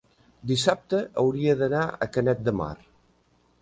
dissabte 0.51 1.03
hauria 1.25 1.55
d'anar 1.61 1.85
a 1.87 2.11
Canet 2.19 2.45
de 2.51 2.59
Mar. 2.65 2.75